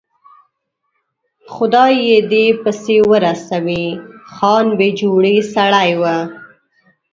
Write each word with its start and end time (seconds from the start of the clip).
خدای 1.53 1.93
یې 2.07 2.19
دې 2.31 2.45
پسې 2.61 2.97
ورسوي، 3.11 3.85
خان 4.33 4.65
بې 4.77 4.89
جوړې 4.99 5.35
سړی 5.53 5.91
و. 6.01 6.03